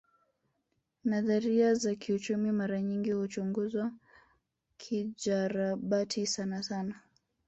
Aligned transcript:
Nadharia 1.03 1.73
za 1.75 1.95
kiuchumi 1.95 2.51
mara 2.51 2.81
nyingi 2.81 3.11
huchunguzwa 3.11 3.91
kijarabati 4.77 6.27
sanasana 6.27 6.95